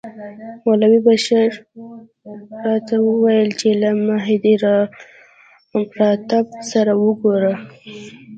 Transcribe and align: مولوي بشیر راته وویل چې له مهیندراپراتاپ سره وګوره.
مولوي 0.63 0.99
بشیر 1.07 1.51
راته 2.65 2.95
وویل 3.01 3.49
چې 3.59 3.69
له 3.81 3.89
مهیندراپراتاپ 4.09 6.47
سره 6.71 6.91
وګوره. 7.03 7.53